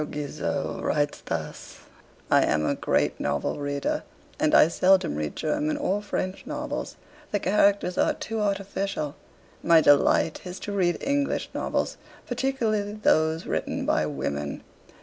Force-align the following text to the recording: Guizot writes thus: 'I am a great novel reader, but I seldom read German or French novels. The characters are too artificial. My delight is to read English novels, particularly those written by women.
Guizot 0.09 0.81
writes 0.81 1.21
thus: 1.27 1.77
'I 2.31 2.43
am 2.45 2.65
a 2.65 2.73
great 2.73 3.19
novel 3.19 3.59
reader, 3.59 4.01
but 4.39 4.55
I 4.55 4.67
seldom 4.67 5.13
read 5.15 5.35
German 5.35 5.77
or 5.77 6.01
French 6.01 6.47
novels. 6.47 6.95
The 7.29 7.37
characters 7.37 7.99
are 7.99 8.15
too 8.15 8.39
artificial. 8.39 9.15
My 9.61 9.79
delight 9.79 10.41
is 10.43 10.59
to 10.61 10.71
read 10.71 10.97
English 11.03 11.49
novels, 11.53 11.97
particularly 12.25 12.93
those 12.93 13.45
written 13.45 13.85
by 13.85 14.07
women. 14.07 14.63